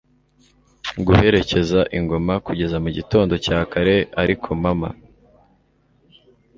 guherekeza 1.05 1.79
ingoma, 1.97 2.33
kugeza 2.45 2.75
mugitondo 2.83 3.33
cya 3.45 3.59
kare. 3.71 3.97
ariko 4.21 4.47
mama 4.63 4.89